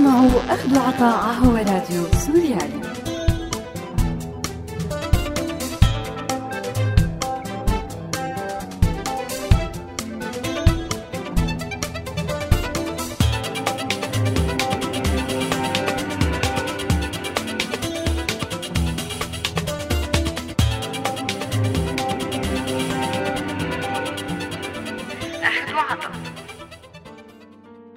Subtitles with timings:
[0.00, 2.80] تسمعوا أخذ وعطاء هو راديو سوريالي.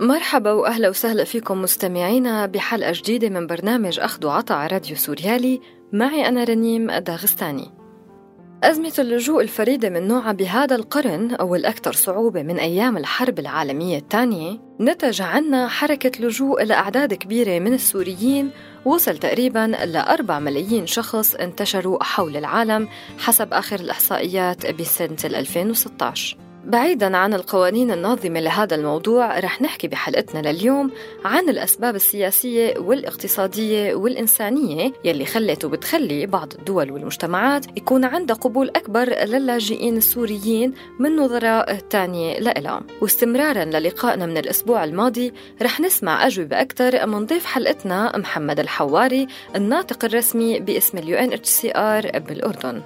[0.03, 5.61] مرحبا وأهلا وسهلا فيكم مستمعينا بحلقة جديدة من برنامج أخذ وعطاء راديو سوريالي.
[5.93, 7.71] معي أنا رنيم داغستاني.
[8.63, 14.59] أزمة اللجوء الفريدة من نوعها بهذا القرن أو الأكثر صعوبة من أيام الحرب العالمية الثانية.
[14.81, 18.51] نتج عنا حركة لجوء لأعداد كبيرة من السوريين.
[18.85, 22.87] وصل تقريبا ل 4 ملايين شخص انتشروا حول العالم
[23.19, 30.91] حسب آخر الإحصائيات بسنة 2016 بعيدا عن القوانين الناظمة لهذا الموضوع رح نحكي بحلقتنا لليوم
[31.25, 39.09] عن الأسباب السياسية والاقتصادية والإنسانية يلي خلت وبتخلي بعض الدول والمجتمعات يكون عندها قبول أكبر
[39.09, 42.81] للاجئين السوريين من نظراء تانية لإلها.
[43.01, 50.05] واستمرارا للقائنا من الأسبوع الماضي رح نسمع أجوبة أكثر من ضيف حلقتنا محمد الحواري الناطق
[50.05, 52.81] الرسمي باسم ال UNHCR بالأردن.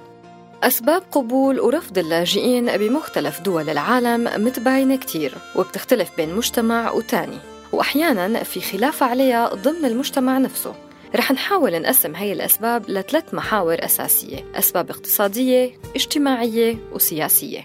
[0.62, 7.38] أسباب قبول ورفض اللاجئين بمختلف دول العالم متباينة كتير وبتختلف بين مجتمع وتاني.
[7.72, 10.74] وأحيانا في خلاف عليها ضمن المجتمع نفسه.
[11.16, 17.64] رح نحاول نقسم هاي الأسباب لثلاث محاور أساسية أسباب اقتصادية، اجتماعية وسياسية.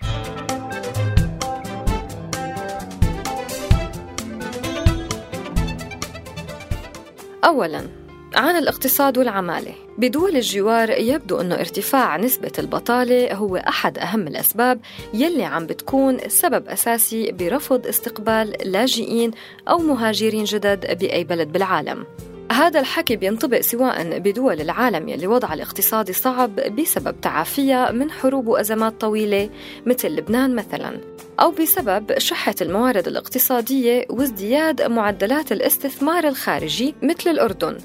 [7.45, 8.02] أولاً
[8.35, 9.73] عن الاقتصاد والعمالة.
[9.97, 14.79] بدول الجوار يبدو أنه ارتفاع نسبة البطالة هو أحد أهم الأسباب
[15.13, 19.31] يلي عم بتكون سبب أساسي برفض استقبال لاجئين
[19.69, 22.05] أو مهاجرين جدد بأي بلد بالعالم.
[22.51, 29.01] هذا الحكي بينطبق سواء بدول العالم يلي وضعها الاقتصادي صعب بسبب تعافيها من حروب وأزمات
[29.01, 29.49] طويلة
[29.85, 30.99] مثل لبنان مثلا
[31.39, 37.77] أو بسبب شحة الموارد الاقتصادية وازدياد معدلات الاستثمار الخارجي مثل الأردن.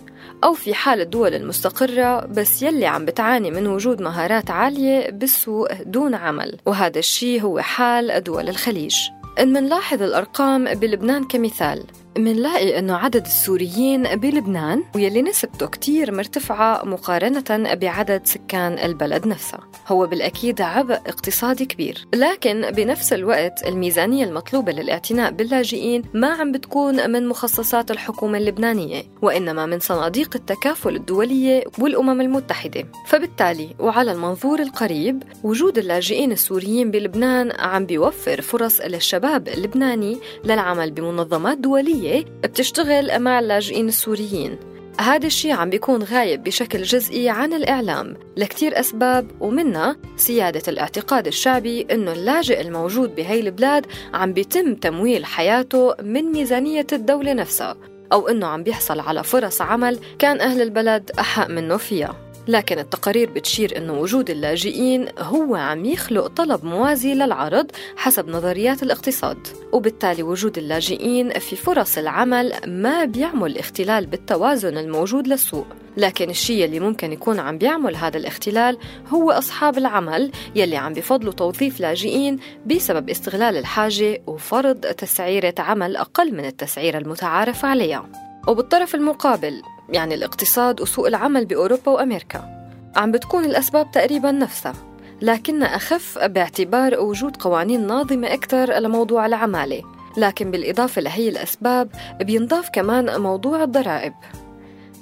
[0.45, 6.15] أو في حال الدول المستقرة بس يلي عم بتعاني من وجود مهارات عالية بالسوق دون
[6.15, 8.97] عمل وهذا الشيء هو حال دول الخليج.
[9.41, 11.85] إن منلاحظ الأرقام بلبنان كمثال.
[12.19, 20.07] منلاقي أنه عدد السوريين بلبنان ويلي نسبته كتير مرتفعة مقارنة بعدد سكان البلد نفسها هو
[20.07, 22.07] بالأكيد عبء اقتصادي كبير.
[22.15, 29.67] لكن بنفس الوقت الميزانية المطلوبة للاعتناء باللاجئين ما عم بتكون من مخصصات الحكومة اللبنانية وإنما
[29.67, 32.85] من صناديق التكافل الدولية والأمم المتحدة.
[33.07, 41.59] فبالتالي وعلى المنظور القريب وجود اللاجئين السوريين بلبنان عم بيوفر فرص للشباب اللبناني للعمل بمنظمات
[41.59, 41.98] دولية
[42.43, 44.59] بتشتغل مع اللاجئين السوريين.
[45.01, 51.87] هذا الشيء عم بيكون غايب بشكل جزئي عن الإعلام لكتير أسباب ومنها سيادة الاعتقاد الشعبي
[51.91, 57.77] إنه اللاجئ الموجود بهي البلاد عم بيتم تمويل حياته من ميزانية الدولة نفسها
[58.13, 62.28] أو إنه عم بيحصل على فرص عمل كان أهل البلد أحق منه فيها.
[62.49, 69.49] لكن التقارير بتشير أنه وجود اللاجئين هو عم يخلق طلب موازي للعرض حسب نظريات الاقتصاد.
[69.73, 75.67] وبالتالي وجود اللاجئين في فرص العمل ما بيعمل اختلال بالتوازن الموجود للسوق.
[75.97, 81.33] لكن الشيء اللي ممكن يكون عم بيعمل هذا الاختلال هو أصحاب العمل يلي عم بفضلوا
[81.33, 88.09] توظيف لاجئين بسبب استغلال الحاجة وفرض تسعيرة عمل أقل من التسعيرة المتعارف عليها.
[88.49, 92.71] وبالطرف المقابل يعني الاقتصاد وسوق العمل بأوروبا وأمريكا.
[92.97, 94.75] عم بتكون الأسباب تقريبا نفسها
[95.23, 99.83] لكنها أخف باعتبار وجود قوانين ناظمة أكثر لموضوع العمالة.
[100.17, 101.89] لكن بالإضافة لهي الأسباب
[102.21, 104.13] بينضاف كمان موضوع الضرائب.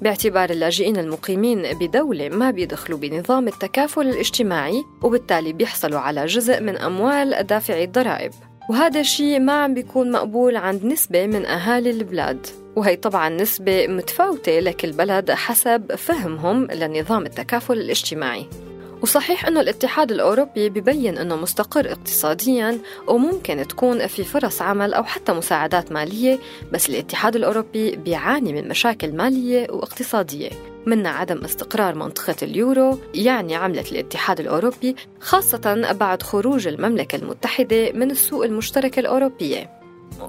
[0.03, 7.47] باعتبار اللاجئين المقيمين بدولة ما بيدخلوا بنظام التكافل الاجتماعي وبالتالي بيحصلوا على جزء من أموال
[7.47, 8.32] دافعي الضرائب.
[8.71, 12.47] وهذا الشيء ما عم بيكون مقبول عند نسبة من أهالي البلاد.
[12.76, 18.46] وهي طبعا نسبة متفاوتة لكل بلد حسب فهمهم لنظام التكافل الاجتماعي.
[19.02, 22.78] وصحيح أنه الاتحاد الأوروبي ببين أنه مستقر اقتصاديا
[23.08, 26.38] وممكن تكون في فرص عمل أو حتى مساعدات مالية
[26.73, 30.50] بس الاتحاد الأوروبي بيعاني من مشاكل مالية واقتصادية
[30.87, 38.11] منها عدم استقرار منطقة اليورو يعني عملة الاتحاد الأوروبي خاصة بعد خروج المملكة المتحدة من
[38.11, 39.75] السوق المشتركة الأوروبية.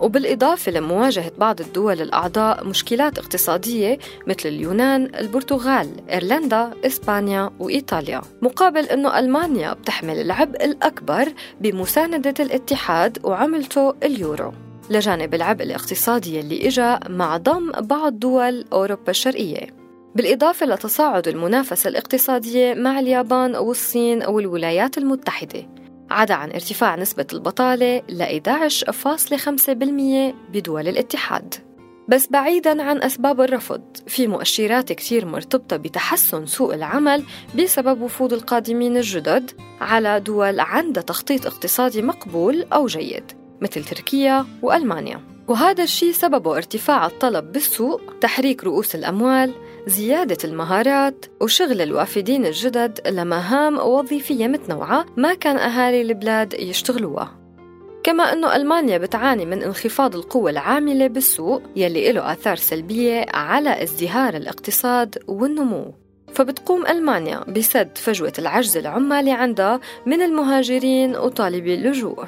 [0.01, 3.97] وبالإضافة لمواجهة بعض الدول الأعضاء مشكلات اقتصادية
[4.27, 13.93] مثل اليونان، البرتغال، إيرلندا، إسبانيا وإيطاليا مقابل أنه ألمانيا بتحمل العبء الأكبر بمساندة الاتحاد وعملته
[14.03, 14.53] اليورو.
[14.89, 19.67] لجانب العبء الاقتصادي اللي إجا مع ضم بعض دول أوروبا الشرقية.
[20.15, 25.67] بالإضافة لتصاعد المنافسة الاقتصادية مع اليابان والصين والولايات المتحدة.
[26.09, 31.53] عدا عن ارتفاع نسبة البطالة ل 11.5% بدول الاتحاد.
[32.09, 37.23] بس بعيدا عن أسباب الرفض في مؤشرات كتير مرتبطة بتحسن سوق العمل
[37.55, 39.51] بسبب وفود القادمين الجدد
[39.81, 43.23] على دول عندها تخطيط اقتصادي مقبول أو جيد
[43.61, 45.21] مثل تركيا وألمانيا.
[45.47, 49.53] وهذا الشيء سببه ارتفاع الطلب بالسوق تحريك رؤوس الأموال
[49.87, 57.37] زيادة المهارات وشغل الوافدين الجدد لمهام وظيفية متنوعة ما كان أهالي البلاد يشتغلوها.
[58.03, 64.35] كما أنه ألمانيا بتعاني من انخفاض القوة العاملة بالسوق يلي له آثار سلبية على ازدهار
[64.35, 65.93] الاقتصاد والنمو.
[66.33, 72.25] فبتقوم ألمانيا بسد فجوة العجز العمالي عندها من المهاجرين وطالبي اللجوء.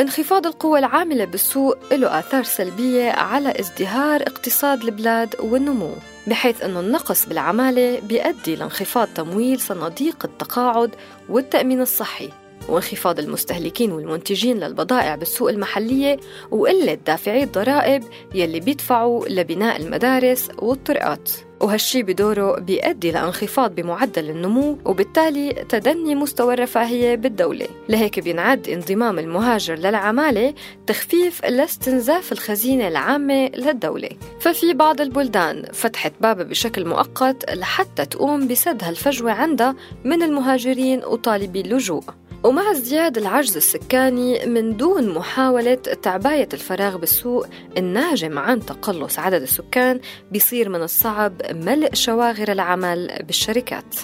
[0.00, 5.92] انخفاض القوة العاملة بالسوق له آثار سلبية على ازدهار اقتصاد البلاد والنمو
[6.26, 10.90] بحيث أنه النقص بالعمالة بيؤدي لانخفاض تمويل صناديق التقاعد
[11.28, 12.28] والتأمين الصحي
[12.68, 16.16] وانخفاض المستهلكين والمنتجين للبضائع بالسوق المحلية
[16.50, 18.04] وقلة دافعي الضرائب
[18.34, 21.30] يلي بيدفعوا لبناء المدارس والطرقات.
[21.60, 27.66] وهالشي بدوره بيؤدي لانخفاض بمعدل النمو وبالتالي تدني مستوى الرفاهية بالدولة.
[27.88, 30.54] لهيك بينعد انضمام المهاجر للعمالة
[30.86, 34.08] تخفيف لاستنزاف الخزينة العامة للدولة.
[34.40, 41.60] ففي بعض البلدان فتحت بابها بشكل مؤقت لحتى تقوم بسد هالفجوة عندها من المهاجرين وطالبي
[41.60, 42.02] اللجوء.
[42.44, 47.46] ومع ازدياد العجز السكاني من دون محاولة تعباية الفراغ بالسوق
[47.76, 50.00] الناجم عن تقلص عدد السكان
[50.32, 53.94] بيصير من الصعب ملء شواغر العمل بالشركات.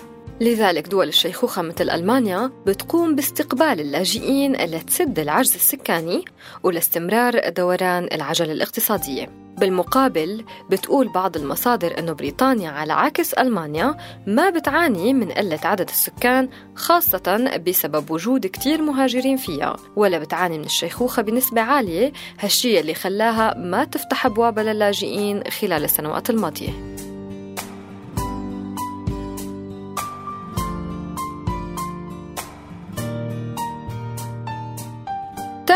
[0.40, 6.24] لذلك دول الشيخوخة مثل ألمانيا بتقوم باستقبال اللاجئين لتسد العجز السكاني
[6.62, 9.46] ولاستمرار دوران العجلة الاقتصادية.
[9.58, 13.96] بالمقابل بتقول بعض المصادر أنه بريطانيا على عكس ألمانيا
[14.26, 20.64] ما بتعاني من قلة عدد السكان خاصة بسبب وجود كتير مهاجرين فيها ولا بتعاني من
[20.64, 26.96] الشيخوخة بنسبة عالية هالشي اللي خلاها ما تفتح أبواب للاجئين خلال السنوات الماضية.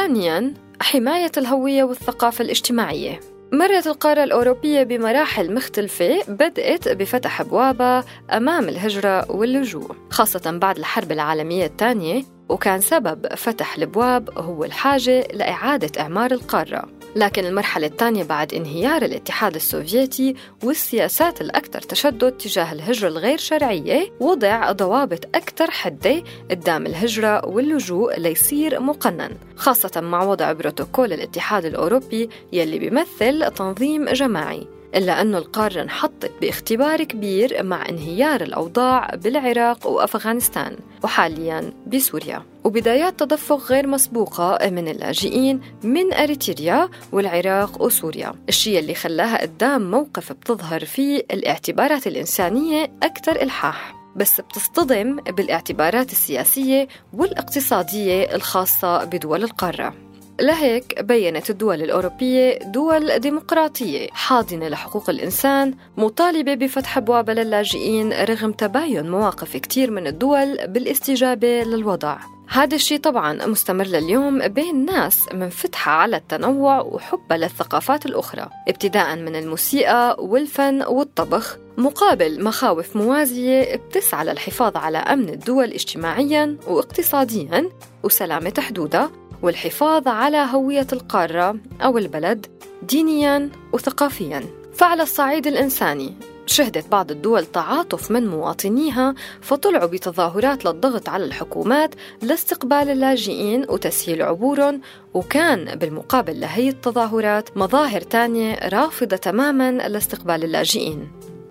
[0.00, 3.20] ثانياً حماية الهوية والثقافة الاجتماعية.
[3.52, 11.67] مرت القارة الأوروبية بمراحل مختلفة بدأت بفتح أبوابها أمام الهجرة واللجوء خاصة بعد الحرب العالمية
[11.67, 17.00] الثانية وكان سبب فتح الأبواب هو الحاجة لإعادة إعمار القارة.
[17.17, 24.73] لكن المرحلة الثانية بعد انهيار الاتحاد السوفيتي والسياسات الأكثر تشدد تجاه الهجرة الغير شرعية وضع
[24.73, 32.79] ضوابط أكثر حدة قدام الهجرة واللجوء ليصير مقنن خاصة مع وضع بروتوكول الاتحاد الأوروبي يلي
[32.79, 34.80] بيمثل تنظيم جماعي.
[34.95, 42.43] إلا أنه القارة انحطت باختبار كبير مع انهيار الأوضاع بالعراق وأفغانستان وحاليا بسوريا.
[42.65, 50.33] وبدايات تدفق غير مسبوقة من اللاجئين من أريتريا والعراق وسوريا الشيء اللي خلاها قدام موقف
[50.33, 53.95] بتظهر فيه الاعتبارات الإنسانية أكثر إلحاح.
[54.17, 59.95] بس بتصطدم بالإعتبارات السياسية والاقتصادية الخاصة بدول القارة.
[60.40, 69.11] لهيك بينت الدول الأوروبية دول ديمقراطية حاضنة لحقوق الإنسان مطالبة بفتح أبواب للاجئين رغم تباين
[69.11, 72.18] مواقف كتير من الدول بالاستجابة للوضع.
[72.49, 79.37] هذا الشيء طبعا مستمر لليوم بين ناس منفتحة على التنوع وحبها للثقافات الأخرى ابتداء من
[79.37, 87.70] الموسيقى والفن والطبخ مقابل مخاوف موازية بتسعى للحفاظ على أمن الدول اجتماعيا واقتصاديا
[88.02, 89.11] وسلامة حدودها.
[89.42, 92.47] والحفاظ على هوية القارة أو البلد
[92.82, 94.44] دينيا وثقافيا.
[94.75, 96.14] فعلى الصعيد الإنساني.
[96.47, 104.80] شهدت بعض الدول تعاطف من مواطنيها فطلعوا بتظاهرات للضغط على الحكومات لاستقبال اللاجئين وتسهيل عبورهم
[105.14, 111.09] وكان بالمقابل لهي التظاهرات مظاهر تانية رافضة تماما لاستقبال اللاجئين.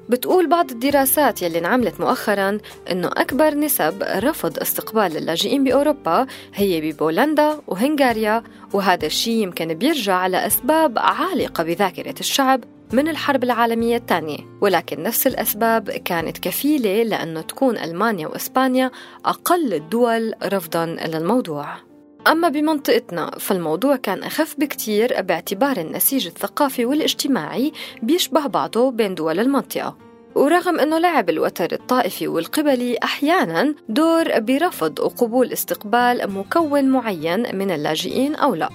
[0.10, 2.58] بتقول بعض الدراسات يلي انعملت مؤخرا
[2.92, 11.00] إنه أكبر نسب رفض استقبال اللاجئين بأوروبا هي ببولندا وهنغاريا وهذا الشيء يمكن بيرجع لاسباب
[11.00, 12.64] عالقة بذاكرة الشعب
[12.94, 14.38] من الحرب العالمية الثانية.
[14.62, 18.92] ولكن نفس الأسباب كانت كفيلة لأنه تكون ألمانيا وإسبانيا
[19.26, 21.89] أقل الدول رفضا للموضوع
[22.28, 27.74] أما بمنطقتنا فالموضوع كان أخف بكتير باعتبار النسيج الثقافي والاجتماعي
[28.04, 29.98] بيشبه بعضه بين دول المنطقة.
[30.36, 38.36] ورغم أنه لعب الوتر الطائفي والقبلي أحيانا دور برفض وقبول استقبال مكون معين من اللاجئين
[38.36, 38.70] أو لا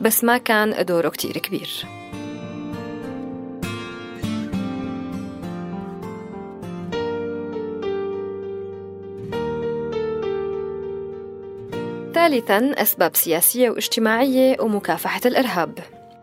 [0.00, 2.01] بس ما كان دوره كتير كبير.
[12.22, 15.78] ثالثا أسباب سياسية واجتماعية ومكافحة الإرهاب.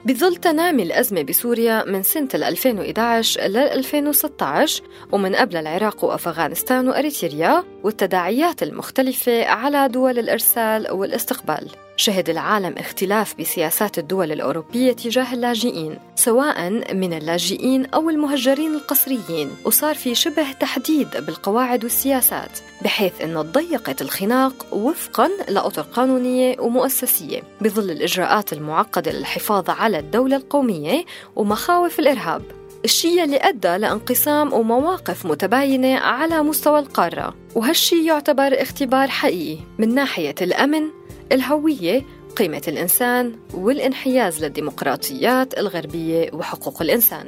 [0.06, 8.63] بظل تنامي الأزمة بسوريا من سنة 2011 لل 2016 ومن قبل العراق وأفغانستان وأريتريا والتداعيات
[8.63, 11.70] المختلفة على دول الإرسال والاستقبال.
[12.00, 19.96] شهد العالم اختلاف بسياسات الدول الأوروبية تجاه اللاجئين سواء من اللاجئين أو المهجرين القسريين وصار
[19.96, 28.53] في شبه تحديد بالقواعد والسياسات بحيث أن تضيقت الخناق وفقا لأطر قانونية ومؤسسية بظل الإجراءات
[28.53, 32.41] المعقدة للحفاظ على الدولة القومية ومخاوف الإرهاب.
[32.86, 40.36] الشيء اللي أدى لانقسام ومواقف متباينة على مستوى القارة وهالشي يعتبر اختبار حقيقي من ناحية
[40.41, 40.99] الأمن
[41.32, 42.06] الهوية
[42.36, 47.26] قيمة الإنسان والانحياز للديمقراطيات الغربية وحقوق الإنسان.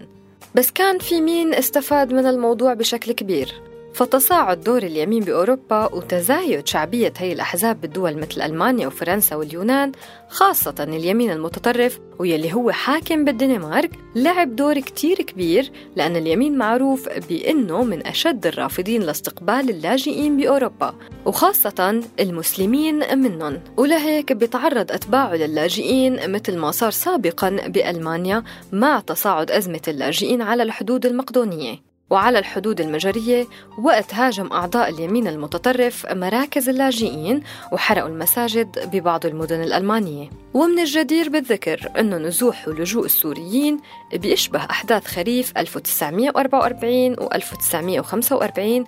[0.56, 7.14] بس كان في مين استفاد من الموضوع بشكل كبير؟ فتصاعد دور اليمين بأوروبا وتزايد شعبية
[7.18, 9.92] هي الأحزاب بالدول مثل ألمانيا وفرنسا واليونان
[10.30, 17.84] خاصة اليمين المتطرف ويلي هو حاكم بالدنمارك لعب دور كتير كبير لأن اليمين معروف بأنه
[17.84, 20.96] من أشد الرافضين لاستقبال اللاجئين بأوروبا
[21.26, 23.62] وخاصة المسلمين منهم.
[23.78, 31.06] ولهيك بيتعرض أتباعه للاجئين مثل ما صار سابقا بألمانيا مع تصاعد أزمة اللاجئين على الحدود
[31.06, 31.91] المقدونية.
[32.12, 40.30] وعلى الحدود المجرية وقت هاجم أعضاء اليمين المتطرف مراكز اللاجئين وحرقوا المساجد ببعض المدن الألمانية.
[40.54, 43.80] ومن الجدير بالذكر أنه نزوح ولجوء السوريين
[44.14, 48.86] بيشبه أحداث خريف 1944 و 1945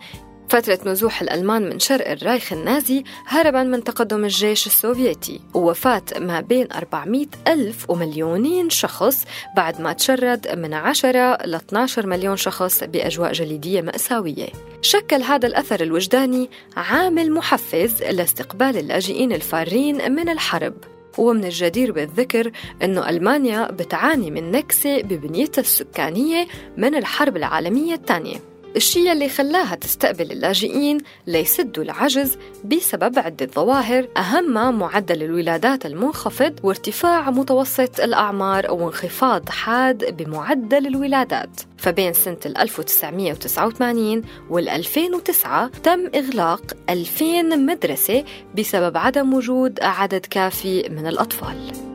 [0.50, 6.67] فترة نزوح الألمان من شرق الرايخ النازي هربا من تقدم الجيش السوفيتي ووفاة ما بين
[6.71, 13.81] 400 ألف ومليونين شخص بعد ما تشرد من 10 ل 12 مليون شخص بأجواء جليدية
[13.81, 14.47] مأساوية.
[14.81, 20.73] شكل هذا الأثر الوجداني عامل محفز لاستقبال اللاجئين الفارين من الحرب.
[21.17, 22.51] ومن الجدير بالذكر
[22.83, 26.47] أنه ألمانيا بتعاني من نكسة ببنيتها السكانية
[26.77, 28.52] من الحرب العالمية الثانية.
[28.75, 37.31] الشيء اللي خلاها تستقبل اللاجئين ليسدوا العجز بسبب عدة ظواهر أهمها معدل الولادات المنخفض وارتفاع
[37.31, 41.61] متوسط الأعمار وانخفاض حاد بمعدل الولادات.
[41.77, 48.23] فبين سنة 1989 وال 2009 تم إغلاق 2000 مدرسة
[48.57, 51.92] بسبب عدم وجود عدد كافي من الأطفال.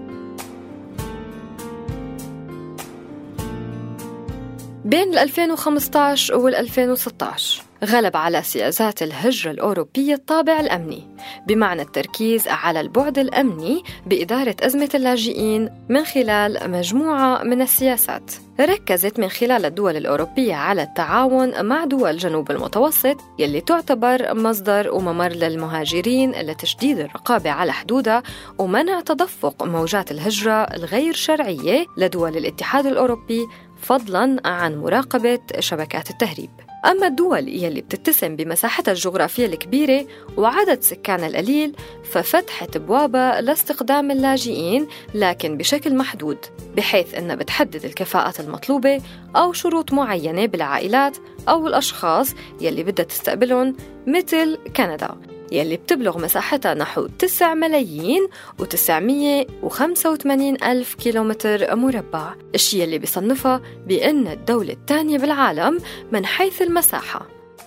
[4.88, 11.08] بين 2015 وال 2016 غلب على سياسات الهجرة الأوروبية الطابع الأمني
[11.46, 18.32] بمعنى التركيز على البعد الأمني بإدارة أزمة اللاجئين من خلال مجموعة من السياسات.
[18.60, 25.28] ركزت من خلال الدول الأوروبية على التعاون مع دول جنوب المتوسط يلي تعتبر مصدر وممر
[25.28, 28.22] للمهاجرين لتشديد الرقابة على حدودها
[28.58, 33.46] ومنع تدفق موجات الهجرة الغير شرعية لدول الاتحاد الأوروبي
[33.80, 36.50] فضلا عن مراقبة شبكات التهريب.
[36.86, 40.06] أما الدول يلي بتتسم بمساحتها الجغرافية الكبيرة
[40.36, 46.38] وعدد سكانها القليل ففتحت أبوابها لاستخدام اللاجئين لكن بشكل محدود
[46.76, 49.02] بحيث أنها بتحدد الكفاءات المطلوبة
[49.36, 51.16] أو شروط معينة بالعائلات
[51.48, 55.37] أو الأشخاص يلي بدها تستقبلهم مثل كندا.
[55.52, 58.28] يلي بتبلغ مساحتها نحو 9 ملايين
[58.62, 65.78] و985 ألف كيلومتر مربع الشيء اللي بيصنفها بأن الدولة الثانية بالعالم
[66.12, 67.26] من حيث المساحة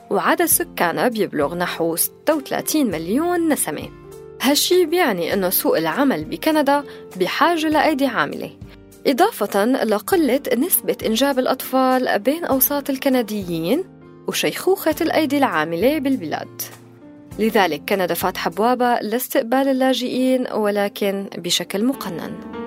[0.09, 3.89] وعدد سكانها بيبلغ نحو 36 مليون نسمة.
[4.41, 6.83] هالشي بيعني أنه سوق العمل بكندا
[7.19, 8.51] بحاجة لأيدي عاملة
[9.07, 13.83] إضافة لقلة نسبة إنجاب الأطفال بين أوساط الكنديين
[14.27, 16.61] وشيخوخة الأيدي العاملة بالبلاد.
[17.39, 22.61] لذلك كندا فاتحة أبوابها لاستقبال اللاجئين ولكن بشكل مقنن.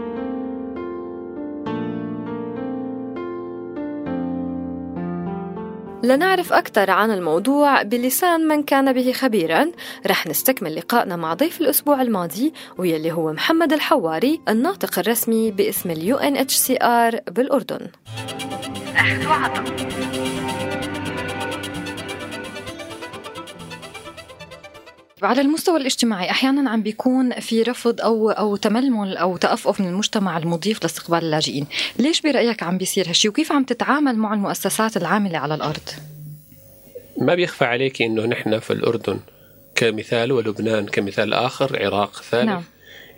[6.05, 9.71] لنعرف أكثر عن الموضوع بلسان من كان به خبيرا.
[10.07, 15.91] رح نستكمل لقائنا مع ضيف الأسبوع الماضي ويلي هو محمد الحواري الناطق الرسمي باسم
[16.57, 17.89] CR بالأردن.
[18.97, 19.65] أخذ وعطا
[25.25, 30.39] على المستوى الاجتماعي أحيانا عم بيكون في رفض أو أو تململ أو تأفف من المجتمع
[30.39, 31.67] المضيف لاستقبال اللاجئين،
[31.99, 35.91] ليش برأيك عم بيصير هالشيء وكيف عم تتعامل مع المؤسسات العاملة على الأرض؟
[37.19, 39.21] ما بيخفى عليك إنه نحن في الأردن
[39.75, 42.63] كمثال ولبنان كمثال آخر، عراق ثالث نعم.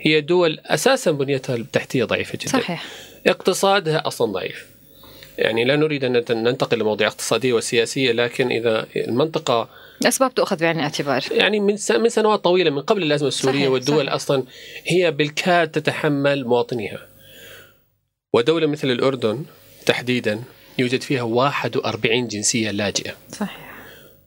[0.00, 2.48] هي دول أساسا بنيتها التحتيه ضعيفة جدا.
[2.48, 2.84] صحيح.
[3.26, 4.75] اقتصادها أصلا ضعيف.
[5.38, 9.68] يعني لا نريد أن ننتقل لمواضيع اقتصادية وسياسية لكن إذا المنطقة
[10.02, 11.24] الاسباب تؤخذ بعين الاعتبار.
[11.30, 14.12] يعني من من سنوات طويلة من قبل الأزمة السورية صحيح والدول صحيح.
[14.12, 14.42] أصلا
[14.86, 17.08] هي بالكاد تتحمل مواطنيها.
[18.32, 19.44] ودولة مثل الأردن
[19.86, 20.42] تحديدا
[20.78, 23.14] يوجد فيها 41 جنسية لاجئة.
[23.32, 23.66] صحيح.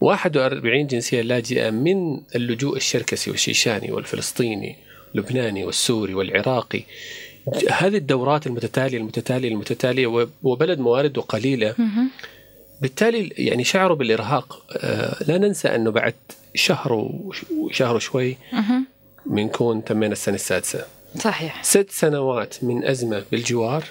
[0.01, 4.75] 41 جنسية لاجئة من اللجوء الشركسي والشيشاني والفلسطيني
[5.15, 6.83] واللبناني والسوري والعراقي.
[7.71, 11.75] هذه الدورات المتتالية المتتالية المتتالية وبلد موارده قليلة.
[12.81, 16.13] بالتالي يعني شعروا بالإرهاق آه، لا ننسى أنه بعد
[16.55, 16.93] شهر
[17.51, 18.37] وشهر وشوي
[19.25, 20.85] بنكون تمينا السنة السادسة.
[21.17, 21.63] صحيح.
[21.63, 23.83] ست سنوات من أزمة بالجوار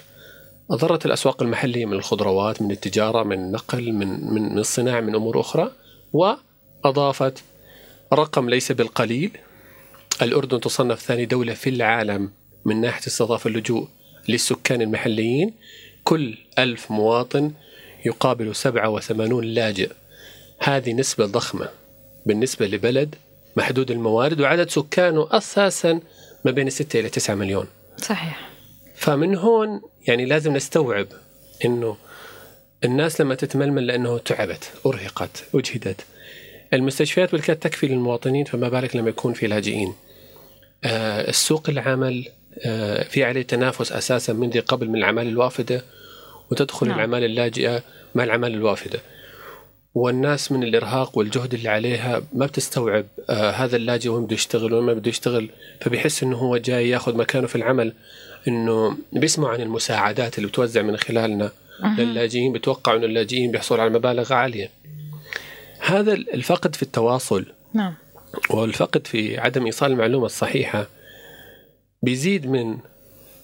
[0.71, 5.39] أضرت الأسواق المحلية من الخضروات من التجارة من النقل من من من الصناعة من أمور
[5.39, 5.71] أخرى
[6.13, 7.43] وأضافت
[8.13, 9.31] رقم ليس بالقليل.
[10.21, 12.31] الأردن تصنف ثاني دولة في العالم.
[12.65, 13.87] من ناحية استضافة اللجوء
[14.29, 15.53] للسكان المحليين
[16.03, 17.51] كل ألف مواطن
[18.05, 19.91] يقابل 87 لاجئ.
[20.59, 21.69] هذه نسبة ضخمة
[22.25, 23.15] بالنسبة لبلد
[23.57, 25.99] محدود الموارد وعدد سكانه أساسا
[26.45, 27.67] ما بين 6 إلى 9 مليون.
[27.97, 28.49] صحيح.
[28.95, 31.07] فمن هون يعني لازم نستوعب
[31.65, 31.97] إنه
[32.83, 36.01] الناس لما تتململ لأنه تعبت أرهقت أجهدت.
[36.73, 39.93] المستشفيات بالكاد تكفي للمواطنين فما بالك لما يكون في لاجئين.
[40.83, 42.27] آه السوق العمل
[43.09, 45.81] في عليه تنافس أساسا من قبل من الأعمال الوافدة
[46.51, 46.95] وتدخل نعم.
[46.95, 47.83] الأعمال اللاجئة
[48.15, 48.99] مع الأعمال الوافدة.
[49.95, 54.83] والناس من الإرهاق والجهد اللي عليها ما بتستوعب آه هذا اللاجئ وين بده يشتغل وين
[54.83, 55.49] ما بده يشتغل.
[55.81, 57.93] فبيحس إنه هو جاي ياخذ مكانه في العمل
[58.47, 61.51] إنه بيسمعوا عن المساعدات اللي بتوزع من خلالنا
[61.83, 61.99] أه.
[61.99, 62.53] للاجئين.
[62.53, 64.69] بتوقعوا إنه اللاجئين بيحصلوا على مبالغ عالية.
[65.79, 67.45] هذا الفقد في التواصل.
[67.73, 67.93] نعم.
[68.49, 70.87] والفقد في عدم إيصال المعلومة الصحيحة
[72.01, 72.77] بيزيد من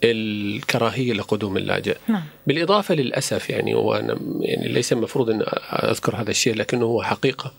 [0.03, 1.97] الكراهية لقدوم اللاجئ.
[2.07, 2.23] نعم.
[2.47, 7.53] بالإضافة للأسف يعني وأنا يعني ليس المفروض أن أذكر هذا الشيء لكنه هو حقيقة.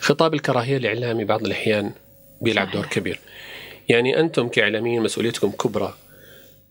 [0.00, 1.92] خطاب الكراهية الاعلامي بعض الأحيان
[2.40, 3.18] بيلعب دور كبير.
[3.88, 5.94] يعني أنتم كإعلاميين مسؤوليتكم كبرى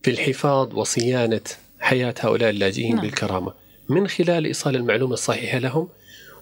[0.03, 1.41] في الحفاظ وصيانة
[1.79, 3.01] حياة هؤلاء اللاجئين نعم.
[3.05, 3.53] بالكرامة.
[3.89, 5.89] من خلال إيصال المعلومة الصحيحة لهم؟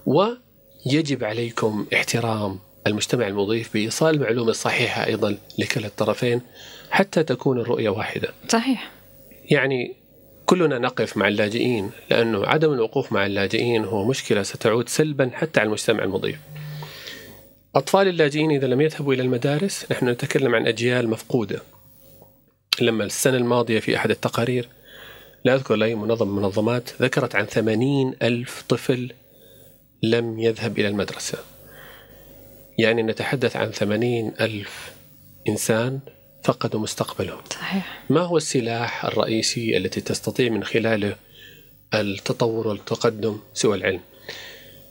[0.06, 6.41] ويجب عليكم احترام المجتمع المضيف بإيصال المعلومة الصحيحة أيضا لكلا الطرفين
[6.91, 8.30] حتى تكون الرؤية واحدة.
[8.50, 8.91] صحيح.
[9.52, 9.96] يعني
[10.46, 15.67] كلنا نقف مع اللاجئين لأنه عدم الوقوف مع اللاجئين هو مشكلة ستعود سلبا حتى على
[15.67, 16.39] المجتمع المضيف.
[17.76, 21.62] أطفال اللاجئين إذا لم يذهبوا إلى المدارس نحن نتكلم عن أجيال مفقودة.
[22.82, 24.69] لما السنة الماضية في أحد التقارير
[25.46, 29.12] لا أذكر أي منظمة من المنظمات ذكرت عن ثمانين ألف طفل
[30.04, 31.38] لم يذهب إلى المدرسة.
[32.77, 34.91] يعني نتحدث عن ثمانين ألف
[35.49, 35.99] إنسان
[36.43, 37.41] فقدوا مستقبلهم.
[37.49, 38.03] صحيح.
[38.09, 41.15] ما هو السلاح الرئيسي التي تستطيع من خلاله
[41.93, 43.99] التطور والتقدم سوى العلم؟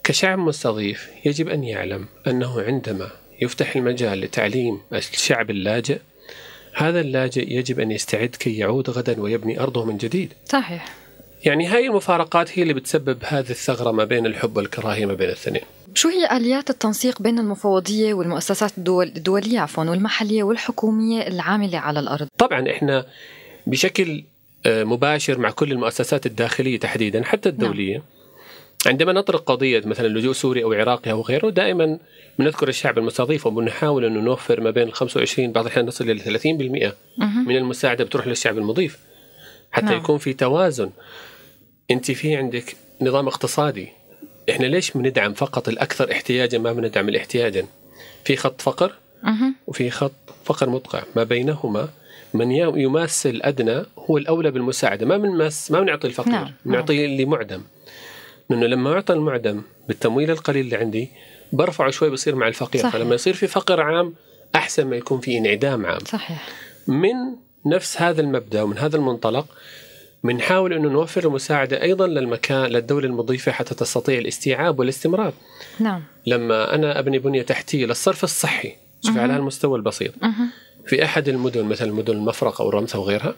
[0.04, 3.10] كشعب مستضيف يجب أن يعلم أنه عندما
[3.42, 5.98] يفتح المجال لتعليم الشعب اللاجئ
[6.74, 10.32] هذا اللاجئ يجب أن يستعد كي يعود غدا ويبني أرضه من جديد.
[10.48, 10.94] صحيح.
[11.44, 15.62] يعني هاي المفارقات هي اللي بتسبب هذه الثغرة ما بين الحب والكراهية ما بين الاثنين
[15.94, 22.28] شو هي آليات التنسيق بين المفوضية والمؤسسات الدول الدولية عفوا والمحلية والحكومية العاملة على الأرض؟
[22.38, 23.06] طبعا إحنا
[23.66, 24.24] بشكل
[24.66, 28.02] آه، مباشر مع كل المؤسسات الداخلية تحديدا حتى الدولية نعم.
[28.86, 31.98] عندما نطرق قضية مثلا لجوء سوري أو عراقي أو غيره دائما
[32.38, 36.46] بنذكر الشعب المستضيف وبنحاول أنه نوفر ما بين ال 25 بعض الأحيان نصل إلى 30%
[37.18, 38.98] من المساعدة بتروح للشعب المضيف
[39.72, 39.96] حتى نعم.
[39.96, 40.90] يكون في توازن
[41.90, 43.88] أنت في عندك نظام اقتصادي
[44.50, 47.66] إحنا ليش بندعم فقط الأكثر احتياجا ما بندعم الاحتياجا؟
[48.24, 48.94] في خط فقر
[49.66, 50.12] وفي خط
[50.44, 51.88] فقر مدقع ما بينهما
[52.34, 55.06] من يماس الادنى هو الأولى بالمساعدة.
[55.06, 56.52] ما بنمس ما بنعطي الفقير نعم.
[56.64, 57.62] بنعطي اللي معدم
[58.50, 61.08] لأنه لما أعطى المعدم بالتمويل القليل اللي عندي
[61.52, 62.82] برفعه شوي بصير مع الفقير.
[62.82, 62.92] صحيح.
[62.92, 64.14] فلما يصير في فقر عام
[64.54, 65.98] أحسن ما يكون في انعدام عام.
[65.98, 66.48] صحيح.
[66.86, 67.14] من
[67.66, 69.46] نفس هذا المبدأ ومن هذا المنطلق
[70.24, 75.32] بنحاول انه نوفر المساعدة أيضا للمكان للدولة المضيفة حتى تستطيع الاستيعاب والاستمرار.
[75.80, 76.02] نعم.
[76.26, 80.12] لما أنا أبني بنية تحتية للصرف الصحي، شوف على المستوى البسيط.
[80.86, 83.34] في أحد المدن مثل مدن المفرق أو الرمثة وغيرها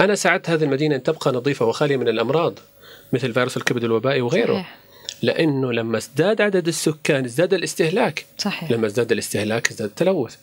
[0.00, 2.58] أنا ساعدت هذه المدينة أن تبقى نظيفة وخالية من الأمراض
[3.12, 4.52] مثل فيروس الكبد الوبائي وغيره.
[4.52, 4.76] صحيح.
[5.22, 8.70] لأنه لما ازداد عدد السكان ازداد الاستهلاك صحيح.
[8.70, 10.36] لما ازداد الاستهلاك ازداد التلوث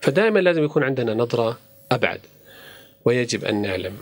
[0.00, 1.58] فدائما لازم يكون عندنا نظرة
[1.92, 2.20] أبعد
[3.04, 3.92] ويجب أن نعلم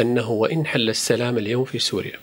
[0.00, 2.18] أنه وإن حل السلام اليوم في سوريا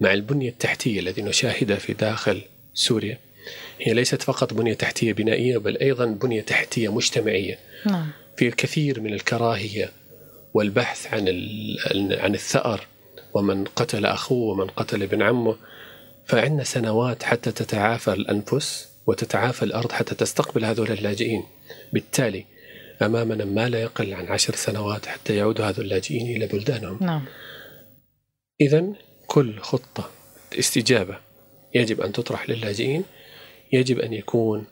[0.00, 2.42] مع البنية التحتية التي نشاهدها في داخل
[2.74, 3.18] سوريا
[3.80, 8.10] هي ليست فقط بنية تحتية بنائية بل أيضا بنية تحتية مجتمعية نعم.
[8.36, 9.92] في الكثير من الكراهية
[10.54, 11.28] والبحث عن
[12.12, 12.86] عن الثأر
[13.34, 15.56] ومن قتل أخوه ومن قتل ابن عمه
[16.26, 21.44] فعندنا سنوات حتى تتعافى الأنفس وتتعافى الأرض حتى تستقبل هذول اللاجئين
[21.92, 22.44] بالتالي
[23.02, 26.98] امامنا ما لا يقل عن عشر سنوات حتى يعود هذول اللاجئين إلى بلدانهم.
[27.00, 27.24] نعم.
[28.60, 28.84] اذا
[29.26, 30.10] كل خطة
[30.58, 31.18] استجابة
[31.74, 33.04] يجب أن تطرح للاجئين
[33.72, 34.64] يجب أن يكون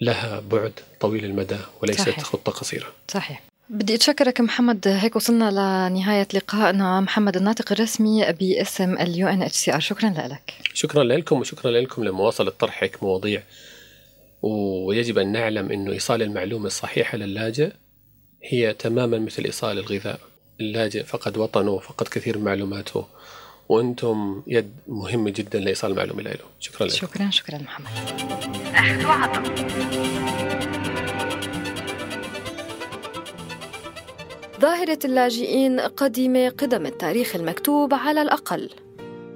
[0.00, 2.20] لها بعد طويل المدى وليست صحيح.
[2.20, 2.86] خطة قصيرة.
[3.08, 3.42] صحيح.
[3.68, 4.88] بدي أتشكرك محمد.
[4.88, 7.00] هيك وصلنا لنهاية لقائنا.
[7.00, 10.54] محمد الناطق الرسمي باسم ال UNHCR شكرا لك.
[10.74, 13.42] شكرا لكم وشكرا لكم لمواصلة طرح هيك مواضيع
[14.42, 17.72] ويجب أن نعلم إنه إيصال المعلومة الصحيحه للاجئ
[18.42, 20.20] هي تماما مثل إيصال الغذاء.
[20.60, 23.06] اللاجئ فقد وطنه فقد كثير من معلوماته.
[23.68, 27.88] وأنتم يد مهمه جدا لإيصال المعلومة له شكرا لكم شكرا شكرا محمد.
[28.74, 29.42] اخذ وعطا
[34.60, 38.70] ظاهرة اللاجئين قديمة قدم التاريخ المكتوب على الأقل.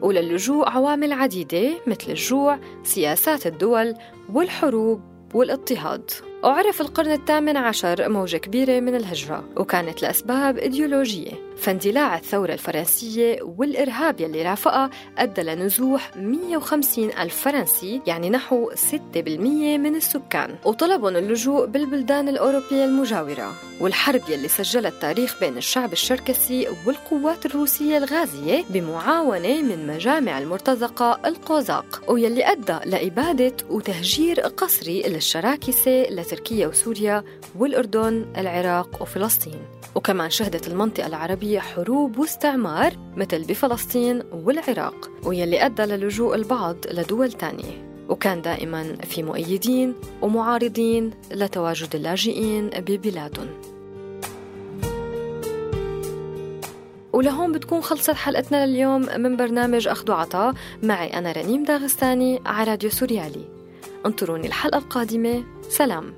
[0.02, 3.94] وللجوء عوامل عديدة مثل الجوع، سياسات الدول
[4.32, 5.00] والحروب
[5.34, 6.10] والاضطهاد.
[6.44, 11.45] وعرف القرن الثامن عشر موجة كبيرة من الهجرة وكانت لأسباب إيديولوجية.
[11.56, 19.96] فاندلاع الثورة الفرنسية والإرهاب يلي رافقها أدى لنزوح 150 ألف فرنسي يعني نحو 6% من
[19.96, 20.54] السكان.
[20.64, 23.52] وطلبوا اللجوء بالبلدان الأوروبية المجاورة.
[23.80, 32.02] والحرب يلي سجلت تاريخ بين الشعب الشركسي والقوات الروسية الغازية بمعاونة من مجامع المرتزقة القوزاق.
[32.08, 37.24] ويلي أدى لإبادة وتهجير قسري للشراكسة لتركيا وسوريا
[37.58, 39.75] والأردن العراق وفلسطين.
[39.96, 47.86] وكمان شهدت المنطقة العربية حروب واستعمار مثل بفلسطين والعراق ويلي أدى للجوء البعض لدول تانية.
[48.08, 53.48] وكان دائما في مؤيدين ومعارضين لتواجد اللاجئين ببلادهم.
[57.12, 62.90] ولهون بتكون خلصت حلقتنا لليوم من برنامج أخذ وعطاء معي أنا رنيم داغستاني على راديو
[62.90, 63.44] سوريالي.
[64.06, 65.44] انطروني الحلقة القادمة.
[65.68, 66.14] سلام.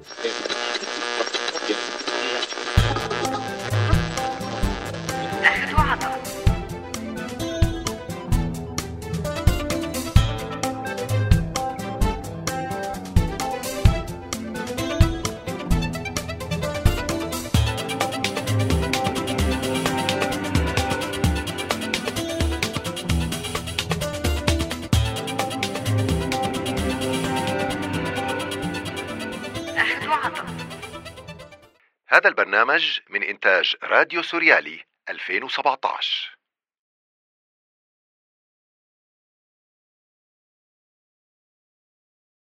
[32.18, 36.17] هذا البرنامج من إنتاج راديو سوريالي 2017